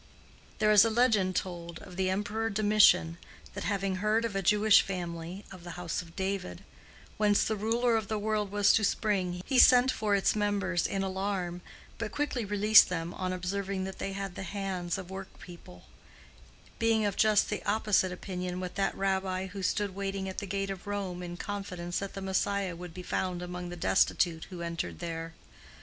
There 0.57 0.71
is 0.71 0.83
a 0.83 0.89
legend 0.89 1.35
told 1.35 1.77
of 1.83 1.95
the 1.95 2.09
Emperor 2.09 2.49
Domitian, 2.49 3.19
that 3.53 3.65
having 3.65 3.97
heard 3.97 4.25
of 4.25 4.35
a 4.35 4.41
Jewish 4.41 4.81
family, 4.81 5.45
of 5.51 5.63
the 5.63 5.77
house 5.77 6.01
of 6.01 6.15
David, 6.15 6.63
whence 7.17 7.43
the 7.43 7.55
ruler 7.55 7.95
of 7.95 8.07
the 8.07 8.17
world 8.17 8.51
was 8.51 8.73
to 8.73 8.83
spring, 8.83 9.43
he 9.45 9.59
sent 9.59 9.91
for 9.91 10.15
its 10.15 10.35
members 10.35 10.87
in 10.87 11.03
alarm, 11.03 11.61
but 11.99 12.11
quickly 12.11 12.43
released 12.43 12.89
them 12.89 13.13
on 13.13 13.31
observing 13.31 13.83
that 13.83 13.99
they 13.99 14.13
had 14.13 14.33
the 14.33 14.41
hands 14.41 14.97
of 14.97 15.11
work 15.11 15.37
people—being 15.39 17.05
of 17.05 17.15
just 17.15 17.51
the 17.51 17.63
opposite 17.65 18.11
opinion 18.11 18.59
with 18.59 18.73
that 18.73 18.97
Rabbi 18.97 19.45
who 19.49 19.61
stood 19.61 19.93
waiting 19.93 20.27
at 20.27 20.39
the 20.39 20.47
gate 20.47 20.71
of 20.71 20.87
Rome 20.87 21.21
in 21.21 21.37
confidence 21.37 21.99
that 21.99 22.15
the 22.15 22.21
Messiah 22.21 22.75
would 22.75 22.95
be 22.95 23.03
found 23.03 23.43
among 23.43 23.69
the 23.69 23.75
destitute 23.75 24.45
who 24.45 24.63
entered 24.63 24.97
there. 24.97 25.35